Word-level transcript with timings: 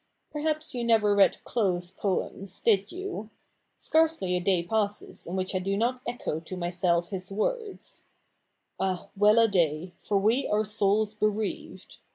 Perhaps 0.31 0.73
you 0.73 0.83
never 0.83 1.13
read 1.13 1.37
dough's 1.45 1.91
Poems, 1.91 2.59
did 2.61 2.91
you? 2.91 3.29
Scarcely 3.75 4.35
a 4.35 4.39
day 4.39 4.63
passes 4.63 5.27
in 5.27 5.35
which 5.35 5.53
I 5.53 5.59
do 5.59 5.77
not 5.77 6.01
echo 6.07 6.39
to 6.39 6.57
myself 6.57 7.09
his 7.09 7.31
words:— 7.31 8.05
Ah 8.79 9.09
well 9.15 9.37
a 9.37 9.47
day, 9.47 9.93
for 9.99 10.17
we 10.17 10.47
are 10.47 10.65
souls 10.65 11.13
bereaved 11.13 11.97